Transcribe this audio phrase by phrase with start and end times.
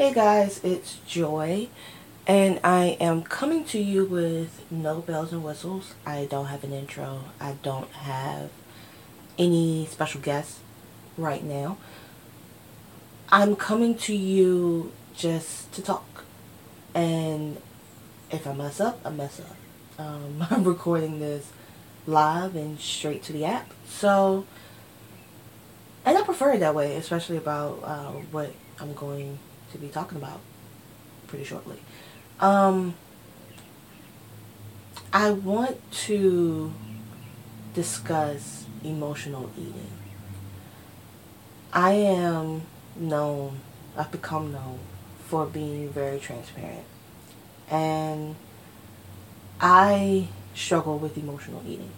[0.00, 1.68] Hey guys, it's Joy,
[2.26, 5.92] and I am coming to you with no bells and whistles.
[6.06, 7.24] I don't have an intro.
[7.38, 8.48] I don't have
[9.38, 10.60] any special guests
[11.18, 11.76] right now.
[13.30, 16.24] I'm coming to you just to talk,
[16.94, 17.58] and
[18.30, 19.56] if I mess up, I mess up.
[20.02, 21.52] Um, I'm recording this
[22.06, 24.46] live and straight to the app, so
[26.06, 29.38] and I prefer it that way, especially about uh, what I'm going
[29.72, 30.40] to be talking about
[31.26, 31.78] pretty shortly.
[32.40, 32.94] Um,
[35.12, 36.72] I want to
[37.74, 39.90] discuss emotional eating.
[41.72, 42.62] I am
[42.96, 43.60] known,
[43.96, 44.78] I've become known
[45.26, 46.84] for being very transparent.
[47.70, 48.34] And
[49.60, 51.92] I struggle with emotional eating.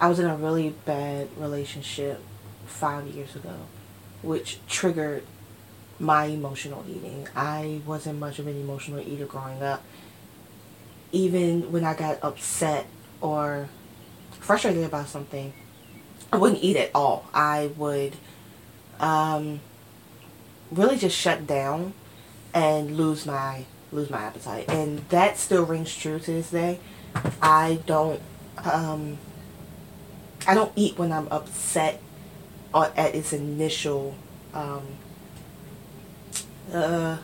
[0.00, 2.20] I was in a really bad relationship
[2.66, 3.54] five years ago,
[4.22, 5.24] which triggered
[6.00, 7.28] my emotional eating.
[7.36, 9.84] I wasn't much of an emotional eater growing up.
[11.12, 12.86] Even when I got upset
[13.20, 13.68] or
[14.32, 15.52] frustrated about something,
[16.32, 17.28] I wouldn't eat at all.
[17.34, 18.14] I would
[18.98, 19.60] um,
[20.70, 21.92] really just shut down
[22.54, 26.78] and lose my lose my appetite, and that still rings true to this day.
[27.42, 28.20] I don't
[28.64, 29.18] um,
[30.46, 32.00] I don't eat when I'm upset
[32.72, 34.14] or at its initial
[34.54, 34.82] um,
[36.72, 37.18] uh,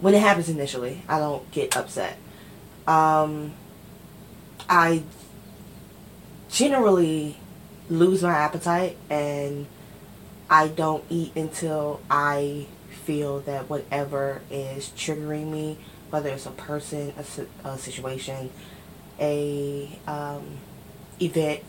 [0.00, 2.16] when it happens initially, I don't get upset.
[2.86, 3.52] Um,
[4.68, 5.02] I
[6.50, 7.36] generally
[7.88, 9.66] lose my appetite and
[10.48, 12.66] I don't eat until I
[13.04, 15.78] feel that whatever is triggering me,
[16.10, 18.50] whether it's a person, a, a situation,
[19.20, 20.58] a um,
[21.20, 21.60] event,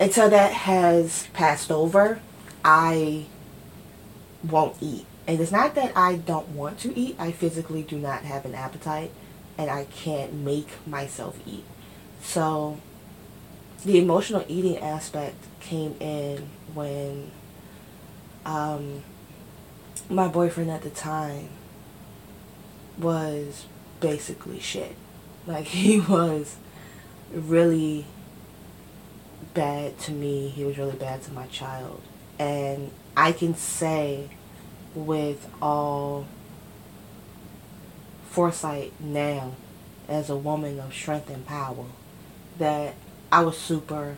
[0.00, 2.20] until that has passed over,
[2.64, 3.26] I
[4.42, 5.06] won't eat.
[5.26, 8.54] And it's not that I don't want to eat, I physically do not have an
[8.54, 9.10] appetite
[9.56, 11.64] and I can't make myself eat.
[12.20, 12.78] So
[13.84, 17.30] the emotional eating aspect came in when
[18.44, 19.02] um,
[20.10, 21.48] my boyfriend at the time
[22.98, 23.66] was
[24.00, 24.96] basically shit.
[25.46, 26.56] Like he was
[27.32, 28.06] really
[29.54, 30.48] bad to me.
[30.48, 32.02] He was really bad to my child.
[32.38, 34.30] And I can say
[34.94, 36.26] with all
[38.30, 39.52] foresight now
[40.08, 41.86] as a woman of strength and power
[42.58, 42.94] that
[43.30, 44.16] I was super,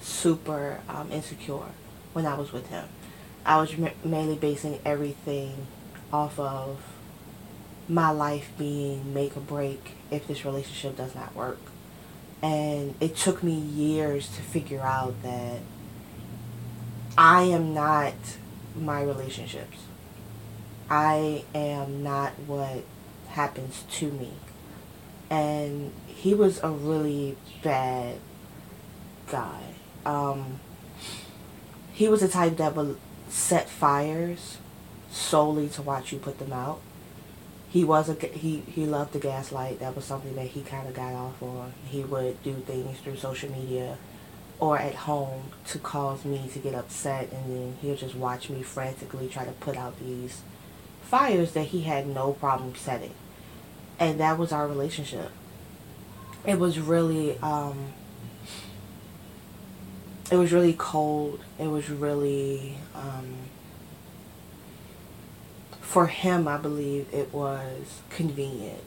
[0.00, 1.70] super um, insecure
[2.12, 2.84] when I was with him.
[3.44, 3.74] I was
[4.04, 5.66] mainly basing everything
[6.12, 6.80] off of
[7.88, 11.60] my life being make or break if this relationship does not work.
[12.40, 15.60] And it took me years to figure out that
[17.16, 18.14] I am not
[18.74, 19.78] my relationships.
[20.90, 22.84] I am not what
[23.28, 24.32] happens to me.
[25.30, 28.18] And he was a really bad
[29.28, 29.62] guy.
[30.04, 30.60] Um,
[31.92, 32.98] he was the type that would
[33.28, 34.58] set fires
[35.10, 36.80] solely to watch you put them out.
[37.70, 39.80] He was a he he loved the gaslight.
[39.80, 41.72] That was something that he kind of got off on.
[41.88, 43.96] He would do things through social media
[44.60, 48.62] or at home to cause me to get upset and then he'll just watch me
[48.62, 50.42] frantically try to put out these
[51.02, 53.14] fires that he had no problem setting.
[53.98, 55.30] And that was our relationship.
[56.46, 57.92] It was really um
[60.30, 61.40] it was really cold.
[61.58, 63.36] It was really um
[65.80, 68.82] for him I believe it was convenient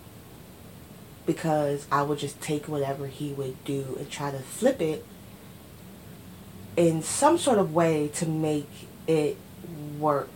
[1.25, 5.05] because I would just take whatever he would do and try to flip it
[6.77, 8.69] in some sort of way to make
[9.07, 9.35] it
[9.99, 10.29] work.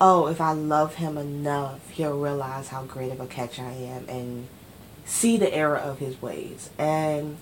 [0.00, 4.08] Oh, if I love him enough, he'll realize how great of a catch I am
[4.08, 4.48] and
[5.04, 6.70] see the error of his ways.
[6.76, 7.36] And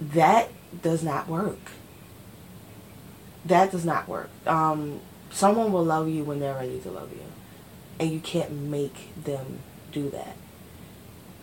[0.00, 0.50] that
[0.82, 1.70] does not work.
[3.44, 4.30] That does not work.
[4.46, 7.22] Um, someone will love you when they're ready to love you.
[8.00, 9.60] And you can't make them
[9.92, 10.36] do that.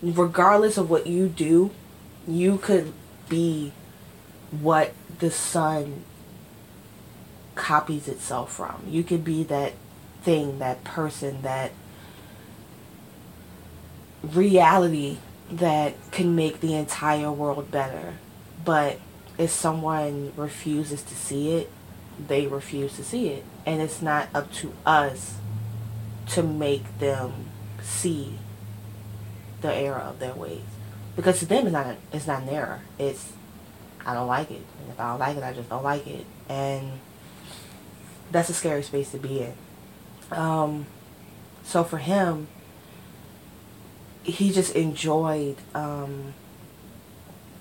[0.01, 1.71] Regardless of what you do,
[2.27, 2.91] you could
[3.29, 3.71] be
[4.61, 6.03] what the sun
[7.55, 8.83] copies itself from.
[8.87, 9.73] You could be that
[10.23, 11.71] thing, that person, that
[14.23, 15.17] reality
[15.51, 18.15] that can make the entire world better.
[18.63, 18.99] But
[19.37, 21.71] if someone refuses to see it,
[22.27, 23.45] they refuse to see it.
[23.65, 25.35] And it's not up to us
[26.27, 27.45] to make them
[27.81, 28.39] see
[29.61, 30.61] the error of their ways.
[31.15, 32.81] Because to them it's not it's not an error.
[32.97, 33.33] It's
[34.05, 34.61] I don't like it.
[34.79, 36.25] And if I don't like it, I just don't like it.
[36.47, 36.91] And
[38.31, 39.53] that's a scary space to be in.
[40.31, 40.87] Um,
[41.63, 42.47] so for him,
[44.23, 46.33] he just enjoyed um,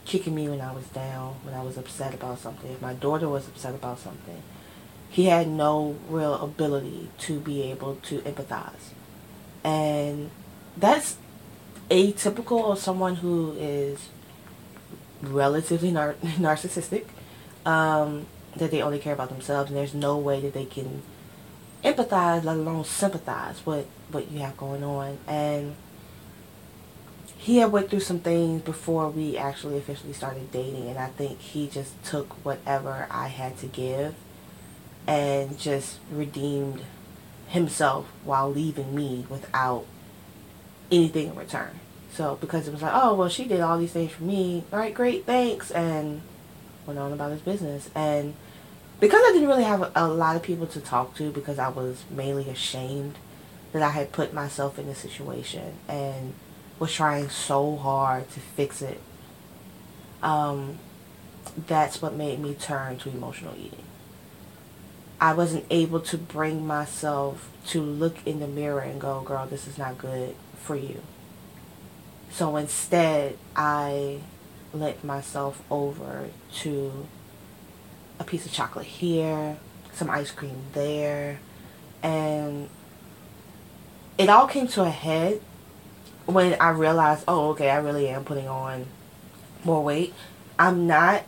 [0.05, 2.71] kicking me when I was down, when I was upset about something.
[2.71, 4.43] If my daughter was upset about something,
[5.11, 8.93] he had no real ability to be able to empathize.
[9.63, 10.31] And
[10.77, 11.17] that's
[11.91, 14.09] atypical of someone who is
[15.29, 17.07] relatively nar- narcissistic,
[17.67, 18.27] um,
[18.57, 21.03] that they only care about themselves, and there's no way that they can
[21.85, 25.19] empathize, let alone sympathize with what you have going on.
[25.27, 25.77] And
[27.37, 31.41] he had went through some things before we actually officially started dating, and I think
[31.41, 34.15] he just took whatever I had to give
[35.07, 36.83] and just redeemed
[37.49, 39.85] himself while leaving me without
[40.91, 41.81] anything in return.
[42.15, 44.63] So because it was like, oh well, she did all these things for me.
[44.73, 46.23] All right, great, thanks, and
[46.87, 47.91] went on about his business.
[47.95, 48.35] And
[49.01, 51.69] because I didn't really have a, a lot of people to talk to, because I
[51.69, 53.17] was mainly ashamed
[53.73, 56.35] that I had put myself in this situation and
[56.79, 59.01] was trying so hard to fix it.
[60.23, 60.79] Um,
[61.67, 63.83] that's what made me turn to emotional eating.
[65.21, 69.67] I wasn't able to bring myself to look in the mirror and go, girl, this
[69.67, 71.01] is not good for you.
[72.35, 74.19] So instead, I
[74.73, 76.31] let myself over
[76.63, 77.07] to
[78.19, 79.57] a piece of chocolate here,
[79.93, 81.39] some ice cream there,
[82.03, 82.69] and
[84.19, 85.41] it all came to a head
[86.27, 88.87] when I realized, oh, okay, I really am putting on
[89.63, 90.13] more weight.
[90.59, 91.23] I'm not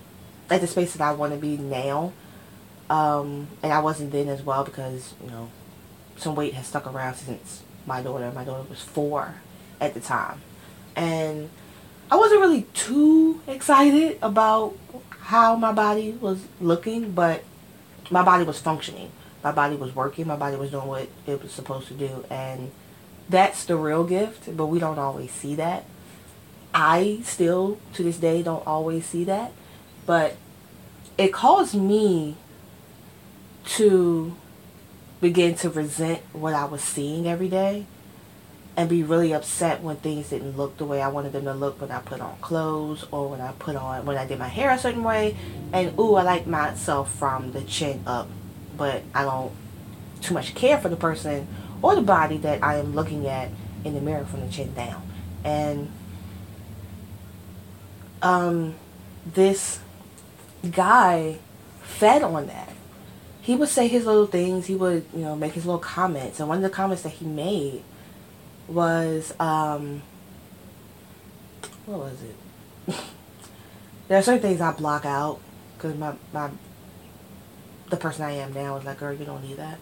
[0.51, 2.15] at the space that I want to be now.
[2.91, 5.51] Um, and I wasn't then as well because, you know,
[6.17, 8.33] some weight has stuck around since my daughter.
[8.33, 9.37] My daughter was four
[9.81, 10.41] at the time.
[10.97, 11.51] And
[12.11, 14.77] I wasn't really too excited about
[15.21, 17.45] how my body was looking, but
[18.11, 19.13] my body was functioning.
[19.45, 20.27] My body was working.
[20.27, 22.25] My body was doing what it was supposed to do.
[22.31, 22.71] And
[23.29, 25.85] that's the real gift, but we don't always see that.
[26.73, 29.53] I still, to this day, don't always see that.
[30.07, 30.37] But
[31.19, 32.37] it caused me
[33.67, 34.37] to
[35.21, 37.87] begin to resent what I was seeing every day
[38.77, 41.81] and be really upset when things didn't look the way I wanted them to look
[41.81, 44.71] when I put on clothes or when I put on when I did my hair
[44.71, 45.37] a certain way
[45.73, 48.29] and ooh I like myself from the chin up
[48.77, 49.53] but I don't
[50.21, 51.49] too much care for the person
[51.81, 53.51] or the body that I am looking at
[53.85, 55.03] in the mirror from the chin down
[55.43, 55.91] and
[58.21, 58.75] um
[59.25, 59.81] this
[60.71, 61.39] guy
[61.83, 62.73] fed on that
[63.47, 64.67] he would say his little things.
[64.67, 66.41] He would, you know, make his little comments.
[66.41, 67.85] And one of the comments that he made
[68.69, 70.03] was, um,
[71.87, 72.97] what was it?
[74.09, 75.41] there are certain things I block out
[75.77, 76.51] because my, my,
[77.91, 79.79] the person I am now is like, girl, you don't need that.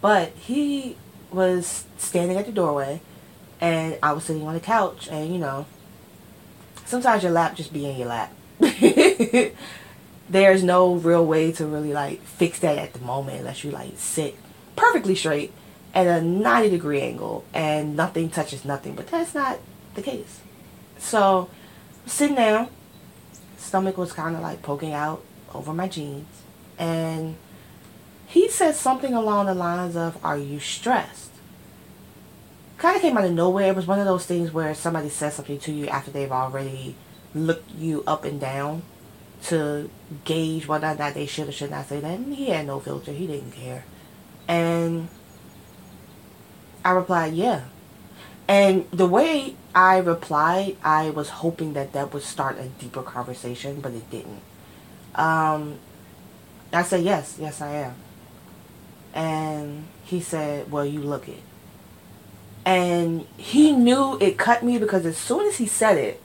[0.00, 0.96] But he
[1.30, 3.00] was standing at the doorway
[3.60, 5.66] and I was sitting on the couch and, you know,
[6.84, 8.32] sometimes your lap just be in your lap.
[10.28, 13.92] there's no real way to really like fix that at the moment unless you like
[13.96, 14.36] sit
[14.74, 15.52] perfectly straight
[15.96, 19.58] at a 90 degree angle and nothing touches nothing but that's not
[19.94, 20.40] the case
[20.98, 21.48] so
[22.04, 22.68] sitting down
[23.56, 26.42] stomach was kind of like poking out over my jeans
[26.78, 27.36] and
[28.26, 31.32] he said something along the lines of are you stressed
[32.78, 35.34] kind of came out of nowhere it was one of those things where somebody says
[35.34, 36.94] something to you after they've already
[37.34, 38.82] looked you up and down
[39.44, 39.90] to
[40.24, 42.18] gauge whether or not they should or should not say that.
[42.18, 43.12] And he had no filter.
[43.12, 43.84] He didn't care.
[44.48, 45.08] And
[46.86, 47.64] I replied, yeah.
[48.46, 53.80] And the way I replied, I was hoping that that would start a deeper conversation,
[53.80, 54.40] but it didn't.
[55.16, 55.80] Um,
[56.72, 57.94] I said, yes, yes, I am.
[59.14, 61.42] And he said, well, you look it.
[62.64, 66.22] And he knew it cut me because as soon as he said it,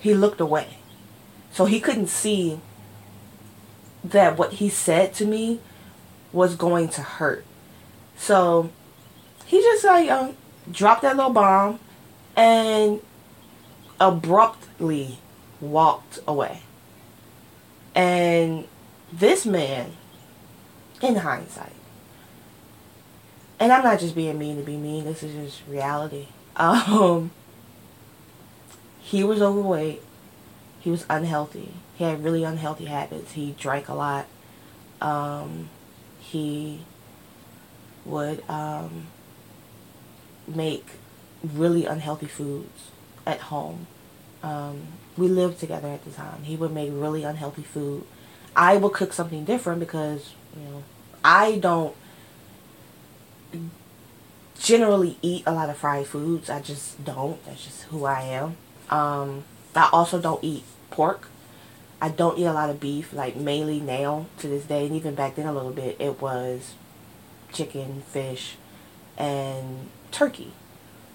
[0.00, 0.78] he looked away.
[1.52, 2.58] So he couldn't see
[4.02, 5.60] that what he said to me
[6.32, 7.44] was going to hurt.
[8.16, 8.70] So
[9.50, 10.36] he just like um,
[10.70, 11.80] dropped that little bomb
[12.36, 13.00] and
[14.00, 15.18] abruptly
[15.60, 16.62] walked away.
[17.94, 18.68] And
[19.12, 19.92] this man,
[21.02, 21.72] in hindsight,
[23.58, 26.28] and I'm not just being mean to be mean, this is just reality.
[26.56, 27.30] Um,
[28.98, 30.02] he was overweight
[30.80, 31.74] he was unhealthy.
[31.94, 33.32] He had really unhealthy habits.
[33.32, 34.26] He drank a lot.
[35.00, 35.68] Um,
[36.18, 36.80] he
[38.06, 39.08] would um,
[40.54, 40.86] make
[41.42, 42.90] really unhealthy foods
[43.26, 43.86] at home.
[44.42, 44.82] Um,
[45.16, 46.42] we lived together at the time.
[46.44, 48.04] He would make really unhealthy food.
[48.56, 50.82] I would cook something different because, you know,
[51.24, 51.94] I don't
[54.58, 56.50] generally eat a lot of fried foods.
[56.50, 57.44] I just don't.
[57.44, 58.56] That's just who I am.
[58.90, 61.28] Um, I also don't eat pork.
[62.00, 65.14] I don't eat a lot of beef, like mainly now to this day, and even
[65.14, 66.74] back then a little bit, it was
[67.52, 68.56] chicken, fish,
[69.18, 70.52] and turkey.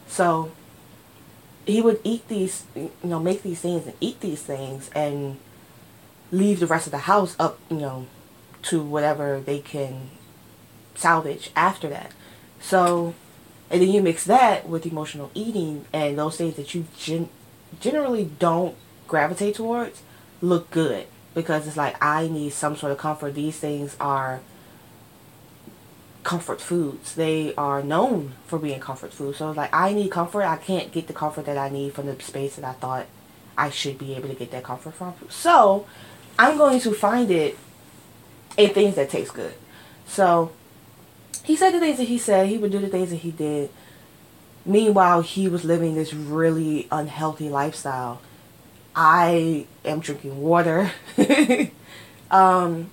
[0.07, 0.51] So
[1.65, 5.37] he would eat these, you know, make these things and eat these things and
[6.31, 8.07] leave the rest of the house up, you know,
[8.63, 10.09] to whatever they can
[10.95, 12.11] salvage after that.
[12.59, 13.13] So,
[13.69, 17.29] and then you mix that with emotional eating and those things that you gen-
[17.79, 18.75] generally don't
[19.07, 20.01] gravitate towards
[20.41, 23.35] look good because it's like I need some sort of comfort.
[23.35, 24.41] These things are
[26.25, 27.15] comfort foods.
[27.15, 29.37] They are known for being comfort foods.
[29.37, 30.43] So it's like I need comfort.
[30.43, 33.05] I can't get the comfort that I need from the space that I thought
[33.57, 35.13] I should be able to get that comfort from.
[35.29, 35.85] So
[36.37, 37.57] I'm going to find it
[38.57, 39.53] in things that taste good.
[40.07, 40.51] So
[41.43, 42.49] he said the things that he said.
[42.49, 43.69] He would do the things that he did.
[44.65, 48.19] Meanwhile, he was living this really unhealthy lifestyle.
[48.95, 50.91] I am drinking water,
[52.31, 52.89] um,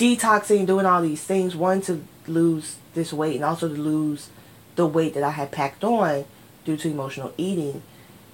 [0.00, 1.54] detoxing, doing all these things.
[1.54, 4.30] One to lose this weight and also to lose
[4.74, 6.24] the weight that I had packed on
[6.64, 7.82] due to emotional eating.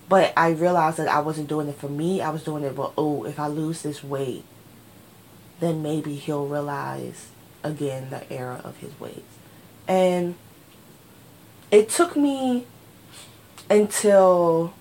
[0.08, 2.22] But I realized that I wasn't doing it for me.
[2.22, 4.44] I was doing it, but oh, if I lose this weight,
[5.58, 7.30] then maybe he'll realize
[7.64, 9.22] again the error of his ways.
[9.88, 10.36] And
[11.72, 12.66] it took me
[13.68, 14.72] until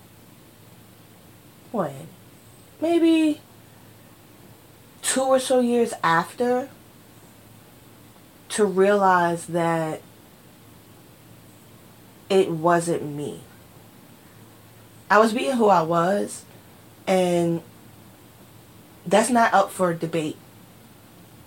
[1.72, 2.06] when?
[2.80, 3.40] Maybe
[5.02, 6.68] two or so years after
[8.56, 10.00] to realize that
[12.30, 13.40] it wasn't me.
[15.10, 16.44] I was being who I was,
[17.06, 17.62] and
[19.06, 20.38] that's not up for debate.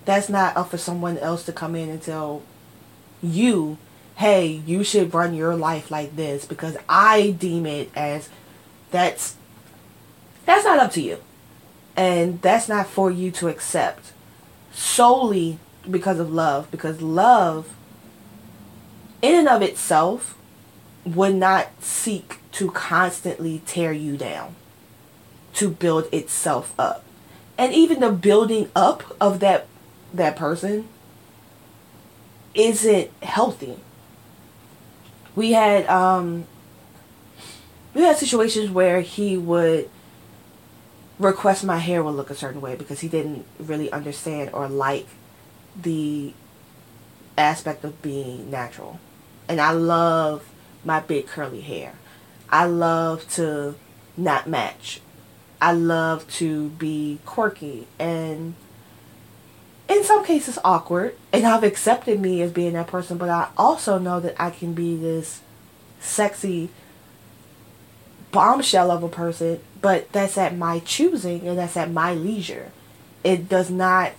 [0.04, 2.42] That's not up for someone else to come in and tell
[3.20, 3.76] you,
[4.14, 8.28] hey, you should run your life like this because I deem it as
[8.92, 9.34] that's
[10.46, 11.18] that's not up to you.
[11.96, 14.12] And that's not for you to accept
[14.72, 17.74] solely because of love because love
[19.22, 20.36] in and of itself
[21.04, 24.54] would not seek to constantly tear you down
[25.54, 27.04] to build itself up.
[27.58, 29.66] And even the building up of that
[30.12, 30.88] that person
[32.54, 33.76] isn't healthy.
[35.34, 36.46] We had um
[37.94, 39.88] we had situations where he would
[41.18, 45.06] request my hair would look a certain way because he didn't really understand or like
[45.80, 46.32] the
[47.36, 49.00] aspect of being natural
[49.48, 50.48] and I love
[50.84, 51.94] my big curly hair
[52.50, 53.76] I love to
[54.16, 55.00] not match.
[55.62, 58.54] I love to be quirky and
[59.88, 61.16] in some cases awkward.
[61.32, 64.72] And I've accepted me as being that person, but I also know that I can
[64.72, 65.42] be this
[66.00, 66.70] sexy
[68.32, 72.72] bombshell of a person, but that's at my choosing and that's at my leisure.
[73.22, 74.12] It does not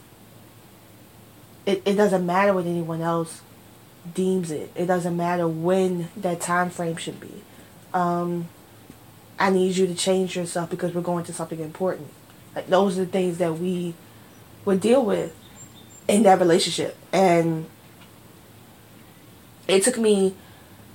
[1.65, 3.41] it, it doesn't matter what anyone else
[4.13, 4.71] deems it.
[4.75, 7.43] It doesn't matter when that time frame should be
[7.93, 8.47] um,
[9.39, 12.09] I need you to change yourself because we're going to something important.
[12.55, 13.93] Like those are the things that we
[14.65, 15.35] would deal with
[16.07, 16.97] in that relationship.
[17.11, 17.65] And
[19.67, 20.35] it took me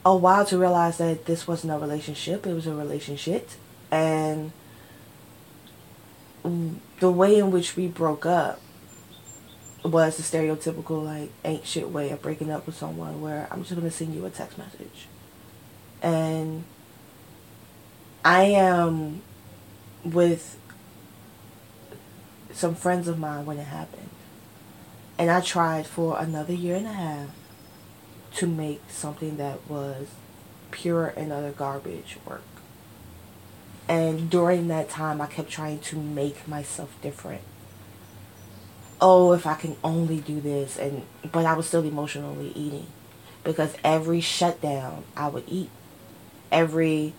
[0.05, 3.51] a while to realize that this wasn't a relationship, it was a relationship.
[3.91, 4.53] And
[7.01, 8.61] the way in which we broke up
[9.89, 13.75] was the stereotypical like ain't shit way of breaking up with someone where I'm just
[13.75, 15.07] gonna send you a text message.
[16.03, 16.65] And
[18.25, 19.23] I am
[20.05, 20.59] with
[22.53, 24.09] some friends of mine when it happened.
[25.19, 27.29] And I tried for another year and a half
[28.37, 30.09] to make something that was
[30.71, 32.43] pure and utter garbage work.
[33.89, 37.43] And during that time, I kept trying to make myself different.
[39.01, 40.79] Oh, if I can only do this.
[40.79, 42.87] and But I was still emotionally eating.
[43.45, 45.71] Because every shutdown, I would eat.
[46.51, 47.15] Every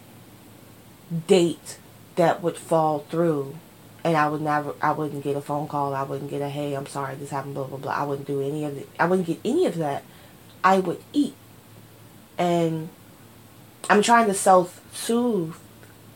[1.28, 1.78] date
[2.16, 3.56] that would fall through
[4.04, 6.76] and I would never I wouldn't get a phone call, I wouldn't get a hey,
[6.76, 7.92] I'm sorry this happened, blah blah blah.
[7.92, 10.04] I wouldn't do any of it I wouldn't get any of that.
[10.64, 11.36] I would eat.
[12.38, 12.90] And
[13.90, 15.56] I'm trying to self soothe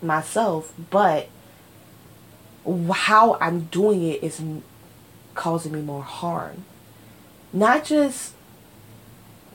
[0.02, 1.30] myself, but
[2.94, 4.42] how I'm doing it is
[5.42, 6.66] causing me more harm.
[7.52, 8.34] Not just,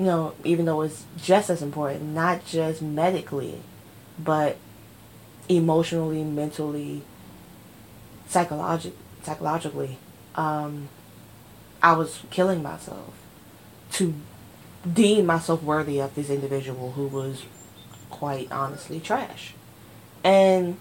[0.01, 3.61] you know, even though it's just as important, not just medically,
[4.19, 4.57] but
[5.49, 7.03] emotionally, mentally,
[8.29, 9.97] psychologi- psychologically,
[10.35, 10.89] um,
[11.81, 13.15] I was killing myself
[13.93, 14.13] to
[14.93, 17.45] deem myself worthy of this individual who was
[18.11, 19.55] quite honestly trash.
[20.25, 20.79] And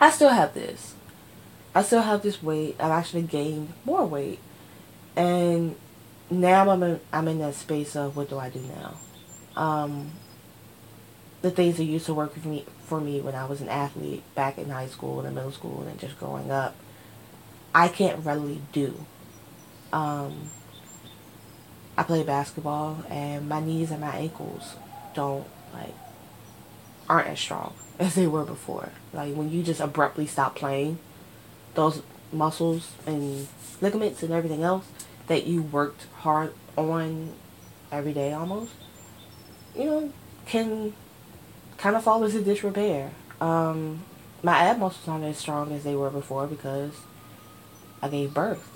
[0.00, 0.94] I still have this.
[1.74, 2.76] I still have this weight.
[2.80, 4.40] I've actually gained more weight.
[5.16, 5.76] And
[6.30, 8.94] now I'm in, I'm in that space of what do I do now?
[9.60, 10.12] Um,
[11.42, 14.22] the things that used to work for me for me when I was an athlete
[14.34, 16.74] back in high school and in middle school and just growing up,
[17.74, 19.06] I can't readily do.
[19.92, 20.50] Um,
[21.96, 24.74] I play basketball and my knees and my ankles
[25.14, 25.94] don't like
[27.08, 28.90] aren't as strong as they were before.
[29.12, 30.98] Like when you just abruptly stop playing,
[31.74, 33.46] those muscles and
[33.80, 34.86] ligaments and everything else
[35.26, 37.32] that you worked hard on
[37.92, 38.72] every day almost,
[39.76, 40.12] you know,
[40.46, 40.92] can
[41.76, 43.10] kind of fall into disrepair.
[43.40, 44.02] Um,
[44.42, 46.92] my ab muscles aren't as strong as they were before because
[48.02, 48.66] I gave birth.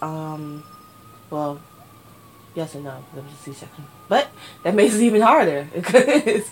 [0.00, 0.64] Um,
[1.30, 1.60] well,
[2.54, 3.04] yes and no.
[3.16, 4.28] It was a C-section, but
[4.64, 6.50] that makes it even harder because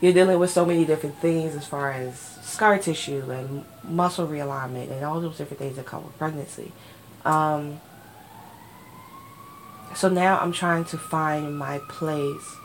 [0.00, 4.90] you're dealing with so many different things as far as scar tissue and muscle realignment
[4.90, 6.72] and all those different things that come with pregnancy.
[7.24, 7.80] Um,
[9.94, 12.56] so now I'm trying to find my place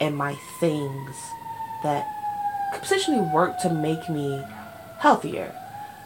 [0.00, 1.16] and my things
[1.82, 2.06] that
[2.72, 4.42] potentially work to make me
[4.98, 5.54] healthier.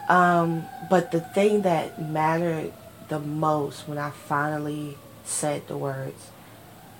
[0.08, 2.72] Um, but the thing that mattered
[3.08, 6.30] the most when I finally said the words,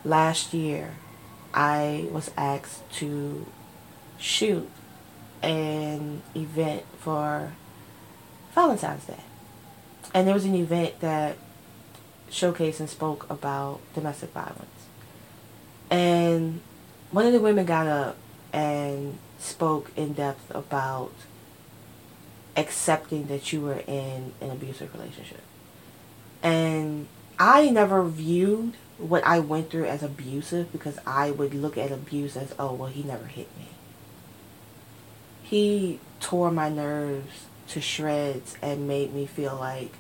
[0.05, 0.95] last year
[1.53, 3.47] I was asked to
[4.23, 4.71] shoot
[5.43, 7.53] an event for
[8.55, 9.21] Valentine's Day.
[10.15, 11.37] And there was an event that
[12.31, 14.67] showcased and spoke about domestic violence.
[15.91, 16.61] And
[17.11, 18.17] one of the women got up
[18.53, 21.13] and spoke in depth about
[22.57, 25.43] accepting that you were in an abusive relationship.
[26.43, 31.91] And I never viewed what I went through as abusive because I would look at
[31.91, 33.69] abuse as, oh, well, he never hit me.
[35.53, 39.93] He tore my nerves to shreds and made me feel like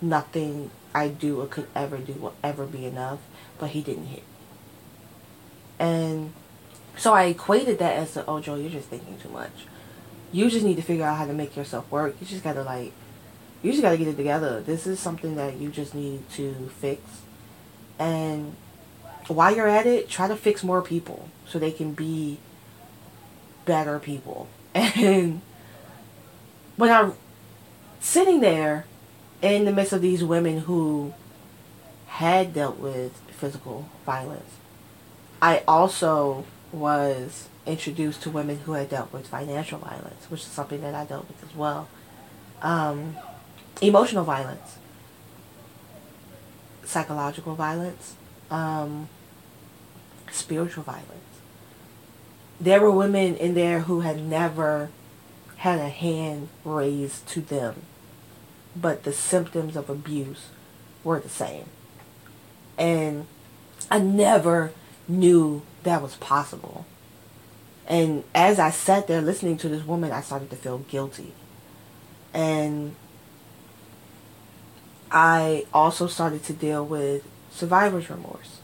[0.00, 3.20] nothing I do or could ever do will ever be enough,
[3.60, 4.24] but he didn't hit.
[5.78, 6.32] And
[6.96, 9.52] so I equated that as oh, Joe, you're just thinking too much.
[10.32, 12.16] You just need to figure out how to make yourself work.
[12.20, 12.90] You just gotta like,
[13.62, 14.62] you just gotta get it together.
[14.62, 17.02] This is something that you just need to fix.
[18.00, 18.56] And
[19.28, 22.38] while you're at it, try to fix more people so they can be
[23.64, 24.48] better people.
[24.74, 25.40] And
[26.76, 27.14] when I'm
[28.00, 28.86] sitting there
[29.40, 31.14] in the midst of these women who
[32.06, 34.50] had dealt with physical violence,
[35.40, 40.80] I also was introduced to women who had dealt with financial violence, which is something
[40.80, 41.88] that I dealt with as well.
[42.62, 43.16] Um,
[43.80, 44.78] emotional violence,
[46.84, 48.14] psychological violence,
[48.50, 49.08] um,
[50.30, 51.31] spiritual violence.
[52.62, 54.88] There were women in there who had never
[55.56, 57.82] had a hand raised to them,
[58.76, 60.50] but the symptoms of abuse
[61.02, 61.64] were the same.
[62.78, 63.26] And
[63.90, 64.70] I never
[65.08, 66.86] knew that was possible.
[67.88, 71.32] And as I sat there listening to this woman, I started to feel guilty.
[72.32, 72.94] And
[75.10, 78.60] I also started to deal with survivor's remorse,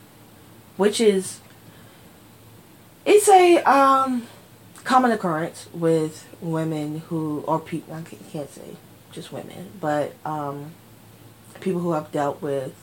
[0.76, 1.40] which is
[3.08, 4.26] it's a um,
[4.84, 8.76] common occurrence with women who or people I can't say
[9.12, 10.72] just women, but um,
[11.60, 12.74] people who have dealt with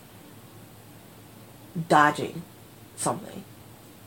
[1.87, 2.41] dodging
[2.95, 3.43] something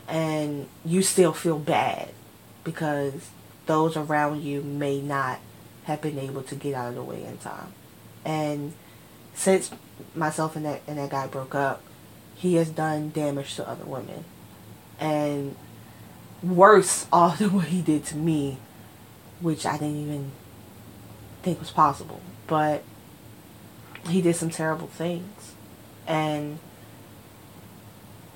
[0.09, 2.09] and you still feel bad
[2.65, 3.29] because
[3.65, 5.39] those around you may not
[5.85, 7.71] have been able to get out of the way in time.
[8.25, 8.73] And
[9.35, 9.71] since
[10.13, 11.81] myself and that and that guy broke up,
[12.35, 14.25] he has done damage to other women.
[14.99, 15.55] And
[16.41, 18.57] worse off than what he did to me,
[19.39, 20.31] which I didn't even
[21.41, 22.21] think was possible.
[22.47, 22.83] But
[24.07, 25.53] he did some terrible things.
[26.07, 26.59] And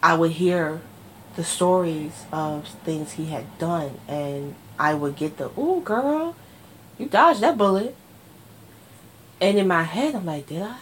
[0.01, 0.81] I would hear
[1.35, 6.35] the stories of things he had done and I would get the, ooh girl,
[6.97, 7.95] you dodged that bullet.
[9.41, 10.77] And in my head I'm like, did I?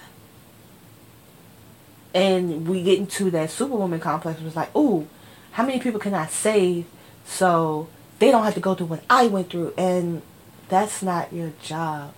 [2.13, 5.07] And we get into that superwoman complex it was like, ooh,
[5.51, 6.85] how many people can I save
[7.25, 10.21] so they don't have to go through what I went through and
[10.69, 12.13] that's not your job.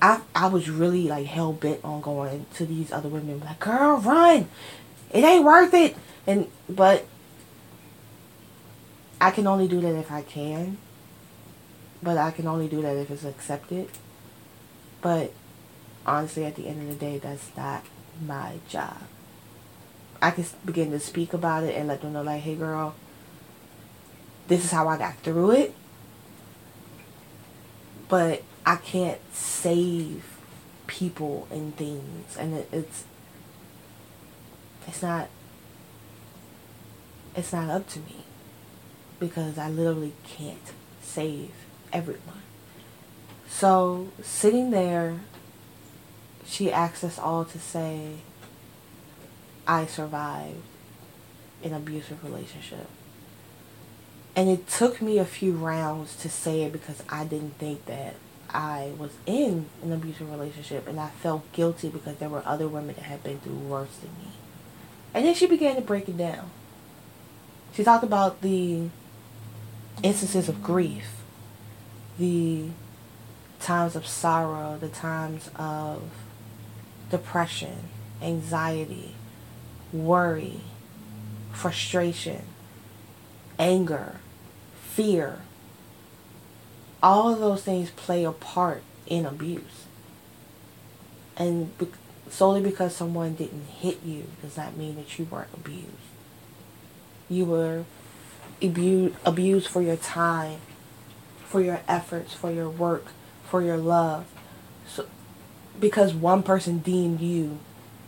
[0.00, 3.98] I I was really like hell bent on going to these other women like, girl,
[3.98, 4.48] run.
[5.10, 5.96] It ain't worth it.
[6.26, 7.06] And but
[9.20, 10.78] I can only do that if I can.
[12.02, 13.88] But I can only do that if it's accepted.
[15.00, 15.32] But
[16.04, 17.84] honestly, at the end of the day, that's not
[18.24, 18.98] my job.
[20.22, 22.94] I can begin to speak about it and let them know, like, hey, girl,
[24.48, 25.74] this is how I got through it.
[28.08, 30.24] But I can't save
[30.86, 33.04] people and things, and it, it's
[34.86, 35.28] it's not
[37.34, 38.24] it's not up to me
[39.18, 41.50] because I literally can't save
[41.92, 42.42] everyone.
[43.48, 45.20] So sitting there,
[46.46, 48.16] she asked us all to say,
[49.66, 50.62] I survived
[51.62, 52.88] an abusive relationship.
[54.34, 58.14] And it took me a few rounds to say it because I didn't think that
[58.50, 62.94] I was in an abusive relationship and I felt guilty because there were other women
[62.94, 64.32] that had been through worse than me.
[65.14, 66.50] And then she began to break it down.
[67.72, 68.88] She talked about the
[70.02, 71.08] instances of grief,
[72.18, 72.68] the
[73.60, 76.02] times of sorrow, the times of
[77.10, 77.88] depression,
[78.22, 79.15] anxiety,
[80.04, 80.60] worry,
[81.52, 82.42] frustration,
[83.58, 84.16] anger,
[84.82, 85.40] fear.
[87.02, 89.84] All of those things play a part in abuse.
[91.36, 91.88] And be-
[92.30, 95.86] solely because someone didn't hit you does not mean that you weren't abused.
[97.28, 97.84] You were
[98.62, 100.58] abused, abused for your time,
[101.46, 103.06] for your efforts, for your work,
[103.48, 104.26] for your love.
[104.88, 105.06] So,
[105.78, 107.58] because one person deemed you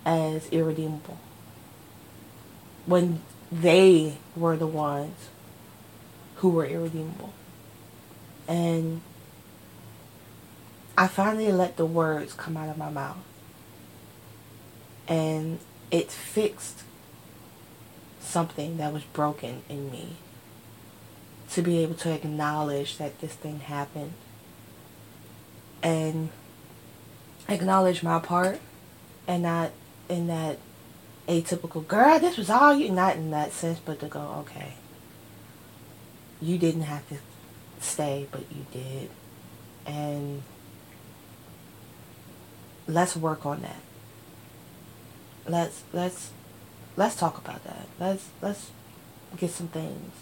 [0.05, 1.19] as irredeemable.
[2.89, 3.21] When
[3.53, 5.29] they were the ones
[6.37, 7.33] who were irredeemable.
[8.47, 9.03] And
[10.97, 13.19] I finally let the words come out of my mouth.
[15.07, 15.59] And
[15.91, 16.83] it fixed
[18.21, 20.17] something that was broken in me.
[21.51, 24.13] To be able to acknowledge that this thing happened
[25.83, 26.29] and
[27.49, 28.61] acknowledge my part
[29.27, 29.71] and not
[30.09, 30.59] in that
[31.29, 32.19] atypical girl.
[32.19, 34.75] This was all you not in that sense but to go okay.
[36.41, 37.17] You didn't have to
[37.81, 39.11] stay but you did.
[39.87, 40.43] And
[42.87, 43.81] let's work on that.
[45.47, 46.31] Let's let's
[46.97, 47.87] let's talk about that.
[48.01, 48.71] Let's let's
[49.37, 50.13] get some things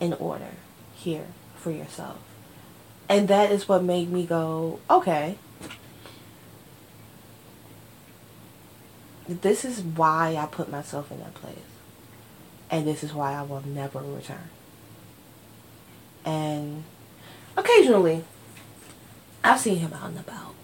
[0.00, 0.50] in order
[0.94, 1.26] here
[1.56, 2.18] for yourself.
[3.08, 5.36] And that is what made me go, okay.
[9.28, 11.56] This is why I put myself in that place.
[12.70, 14.50] And this is why I will never return.
[16.24, 16.84] And
[17.56, 18.24] occasionally,
[19.42, 20.54] I've seen him out and about.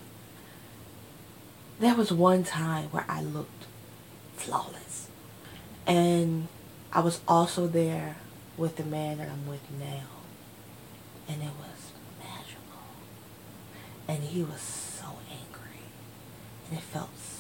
[1.79, 3.64] There was one time where I looked
[4.37, 5.09] flawless.
[5.87, 6.49] And
[6.92, 8.16] I was also there
[8.57, 10.07] with the man that I'm with now.
[11.29, 12.61] And it was magical.
[14.09, 15.83] and he was so angry.
[16.68, 17.39] And it felt so.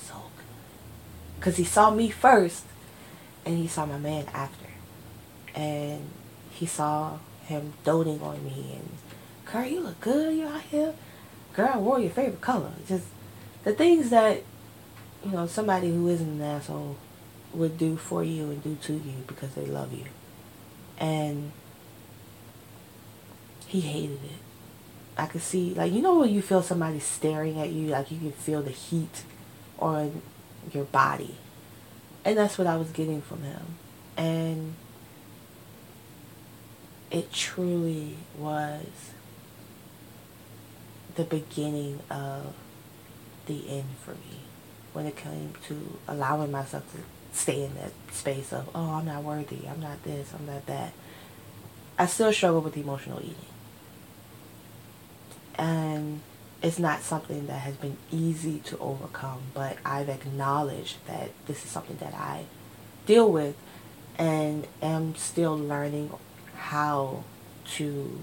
[1.40, 2.64] Because he saw me first,
[3.46, 4.66] and he saw my man after.
[5.54, 6.10] And
[6.50, 8.76] he saw him doting on me.
[8.76, 8.90] And,
[9.50, 10.36] girl, you look good.
[10.36, 10.92] You out here.
[11.54, 12.72] Girl, I wore your favorite color.
[12.86, 13.06] Just
[13.64, 14.42] the things that,
[15.24, 16.98] you know, somebody who isn't an asshole
[17.54, 20.04] would do for you and do to you because they love you.
[20.98, 21.52] And
[23.66, 24.40] he hated it.
[25.16, 28.18] I could see, like, you know when you feel somebody staring at you, like you
[28.18, 29.24] can feel the heat
[29.78, 30.20] on
[30.72, 31.36] your body.
[32.24, 33.62] And that's what I was getting from him.
[34.16, 34.74] And
[37.10, 38.86] it truly was
[41.16, 42.54] the beginning of
[43.46, 44.40] the end for me
[44.92, 46.98] when it came to allowing myself to
[47.32, 50.92] stay in that space of, oh, I'm not worthy, I'm not this, I'm not that.
[51.98, 53.34] I still struggle with emotional eating
[55.60, 56.20] and
[56.62, 61.70] it's not something that has been easy to overcome, but I've acknowledged that this is
[61.70, 62.44] something that I
[63.06, 63.56] deal with
[64.18, 66.12] and am still learning
[66.54, 67.24] how
[67.76, 68.22] to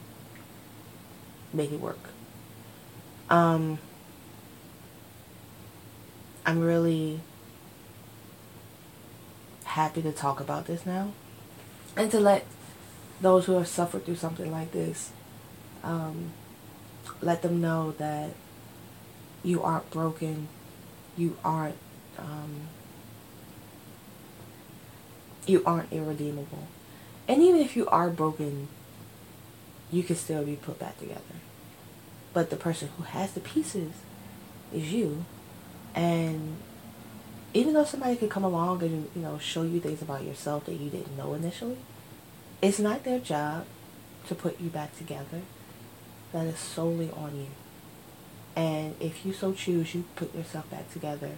[1.51, 1.99] make it work.
[3.29, 3.79] Um,
[6.45, 7.21] I'm really
[9.63, 11.11] happy to talk about this now
[11.95, 12.45] and to let
[13.19, 15.11] those who have suffered through something like this
[15.83, 16.31] um,
[17.21, 18.31] let them know that
[19.43, 20.47] you aren't broken,
[21.15, 21.77] you aren't
[22.17, 22.67] um,
[25.45, 26.67] you aren't irredeemable.
[27.27, 28.67] And even if you are broken,
[29.91, 31.21] you can still be put back together.
[32.33, 33.93] But the person who has the pieces
[34.73, 35.25] is you.
[35.95, 36.57] And
[37.53, 40.73] even though somebody could come along and, you know, show you things about yourself that
[40.73, 41.77] you didn't know initially,
[42.61, 43.65] it's not their job
[44.27, 45.41] to put you back together
[46.33, 47.47] that is solely on you.
[48.55, 51.31] And if you so choose, you put yourself back together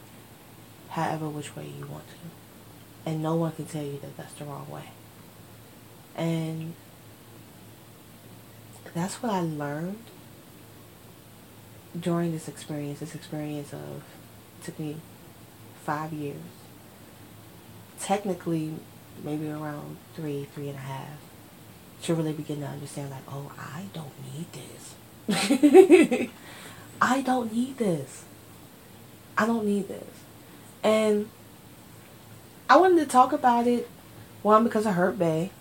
[0.90, 3.10] however which way you want to.
[3.10, 4.90] And no one can tell you that that's the wrong way.
[6.16, 6.74] And
[8.94, 10.04] that's what I learned
[11.98, 13.00] during this experience.
[13.00, 14.04] This experience of
[14.64, 14.98] took me
[15.84, 16.38] five years.
[18.00, 18.74] Technically,
[19.24, 21.20] maybe around three, three and a half,
[22.04, 24.96] to really begin to understand, like, oh, I don't need this.
[27.02, 28.24] I don't need this.
[29.38, 30.08] I don't need this.
[30.84, 31.30] And
[32.70, 33.90] I wanted to talk about it,
[34.42, 35.52] one, because I hurt Bay.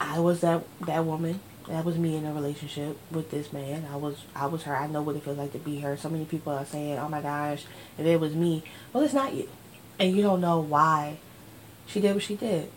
[0.00, 1.40] I was that that woman.
[1.68, 3.86] That was me in a relationship with this man.
[3.92, 4.74] I was I was her.
[4.74, 5.96] I know what it feels like to be her.
[5.96, 7.64] So many people are saying, "Oh my gosh,
[7.96, 9.48] if it was me." Well, it's not you,
[9.98, 11.18] and you don't know why
[11.86, 12.70] she did what she did.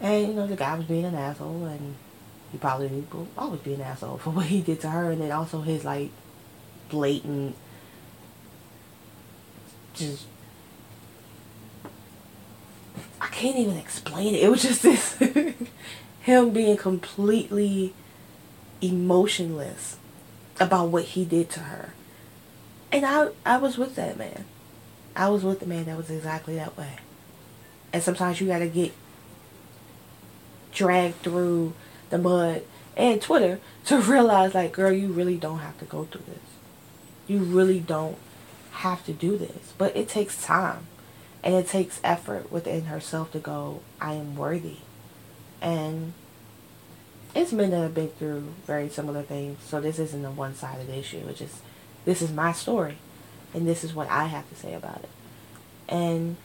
[0.00, 1.96] And you know the guy was being an asshole, and
[2.52, 5.32] he probably will always be an asshole for what he did to her, and then
[5.32, 6.10] also his like
[6.88, 7.56] blatant,
[9.94, 10.26] just
[13.20, 14.42] I can't even explain it.
[14.42, 15.16] It was just this.
[16.20, 17.94] him being completely
[18.80, 19.96] emotionless
[20.60, 21.94] about what he did to her.
[22.92, 24.44] And I I was with that man.
[25.16, 26.96] I was with the man that was exactly that way.
[27.92, 28.92] And sometimes you gotta get
[30.78, 31.74] dragged through
[32.10, 32.62] the mud
[32.96, 36.38] and Twitter to realize like girl you really don't have to go through this.
[37.26, 38.18] You really don't
[38.72, 39.74] have to do this.
[39.76, 40.86] But it takes time.
[41.42, 44.78] And it takes effort within herself to go, I am worthy
[45.60, 46.12] and
[47.34, 49.62] it's men that have been through very similar things.
[49.64, 51.22] So this isn't a one-sided issue.
[51.28, 51.56] It's just
[52.04, 52.98] this is my story,
[53.52, 55.10] and this is what I have to say about it.
[55.88, 56.36] And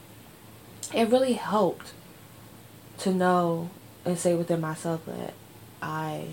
[0.92, 1.92] it really helped
[2.98, 3.70] to know
[4.04, 5.34] and say within myself that
[5.82, 6.28] I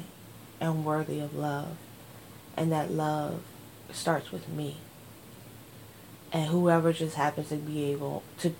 [0.59, 1.77] am worthy of love,
[2.55, 3.41] and that love
[3.91, 4.77] starts with me.
[6.33, 8.55] And whoever just happens to be able to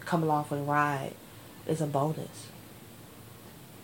[0.00, 1.14] come along for the ride
[1.66, 2.48] is a bonus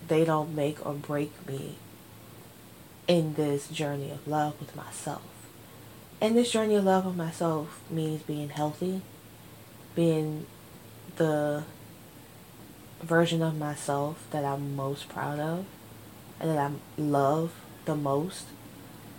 [0.09, 1.77] they don't make or break me
[3.07, 5.22] in this journey of love with myself.
[6.20, 9.03] And this journey of love with myself means being healthy,
[9.94, 10.46] being
[11.16, 11.64] the
[13.03, 15.65] version of myself that I'm most proud of
[16.41, 17.53] and that I love
[17.85, 18.47] the most,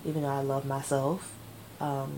[0.05, 1.33] even though I love myself.
[1.79, 2.13] Um,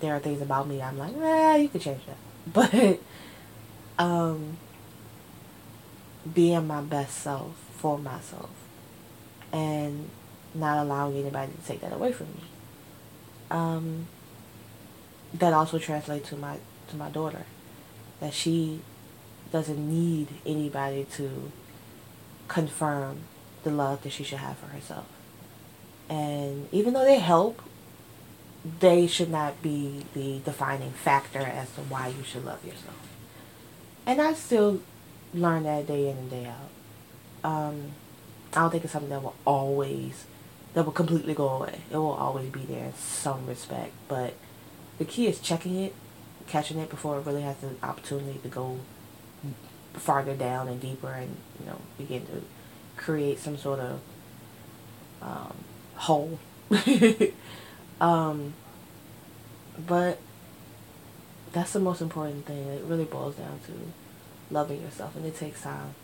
[0.00, 2.16] there are things about me I'm like, eh, you could change that.
[2.52, 3.00] But
[3.98, 4.56] um,
[6.32, 8.50] being my best self for myself
[9.52, 10.08] and
[10.54, 12.42] not allowing anybody to take that away from me.
[13.50, 14.06] Um,
[15.34, 17.44] that also translates to my to my daughter
[18.20, 18.80] that she
[19.52, 21.50] doesn't need anybody to
[22.48, 23.20] confirm
[23.62, 25.06] the love that she should have for herself.
[26.08, 27.62] And even though they help,
[28.80, 33.08] they should not be the defining factor as to why you should love yourself.
[34.06, 34.80] And I still
[35.32, 37.50] learn that day in and day out.
[37.50, 37.92] Um,
[38.52, 40.24] I don't think it's something that will always,
[40.74, 41.80] that will completely go away.
[41.90, 43.92] It will always be there in some respect.
[44.08, 44.34] But
[44.98, 45.94] the key is checking it,
[46.46, 48.80] catching it before it really has the opportunity to go
[49.94, 52.42] farther down and deeper and, you know, begin to
[52.96, 54.00] create some sort of
[55.22, 55.54] um,
[55.96, 56.38] hole.
[58.00, 58.54] um,
[59.86, 60.18] but
[61.52, 62.66] that's the most important thing.
[62.68, 63.72] It really boils down to
[64.54, 65.94] loving yourself, and it takes time.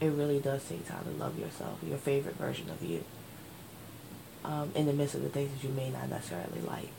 [0.00, 3.04] It really does take time to love yourself, your favorite version of you,
[4.44, 6.92] um, in the midst of the things that you may not necessarily like.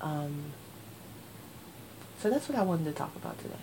[0.00, 0.52] Um,
[2.18, 3.54] so that's what I wanted to talk about today.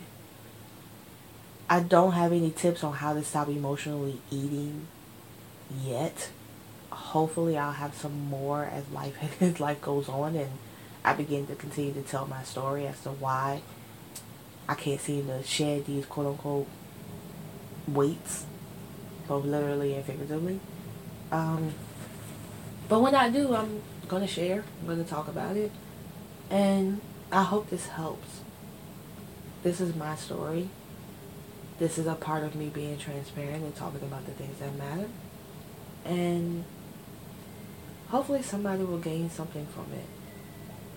[1.70, 4.88] I don't have any tips on how to stop emotionally eating
[5.84, 6.30] yet.
[6.92, 10.50] Hopefully I'll have some more as life as life goes on and
[11.06, 13.62] I begin to continue to tell my story as to why
[14.68, 16.68] I can't seem to shed these quote unquote
[17.88, 18.46] weights,
[19.28, 20.60] both literally and figuratively.
[21.32, 21.74] Um,
[22.88, 24.64] but when I do, I'm to share.
[24.88, 25.72] I'm to talk about it.
[26.50, 27.02] And
[27.32, 28.42] I hope this helps.
[29.62, 30.70] This is my story.
[31.80, 35.08] This is a part of me being transparent and talking about the things that matter.
[36.04, 36.66] And
[38.10, 40.06] hopefully somebody will gain something from it.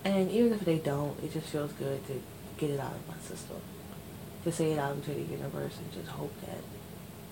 [0.03, 2.21] And even if they don't, it just feels good to
[2.57, 3.57] get it out of my system.
[4.43, 6.59] To say it out into the universe and just hope that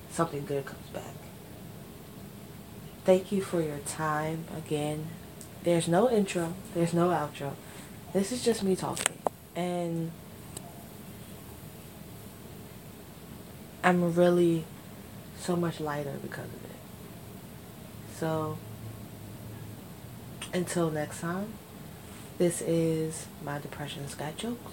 [0.10, 1.16] something good comes back.
[3.04, 5.08] Thank you for your time again.
[5.64, 7.54] There's no intro, there's no outro.
[8.14, 9.18] This is just me talking.
[9.56, 10.12] And
[13.84, 14.66] I'm really
[15.40, 16.78] so much lighter because of it.
[18.18, 18.58] So,
[20.54, 21.54] until next time,
[22.38, 24.72] this is my Depression Sky Jokes.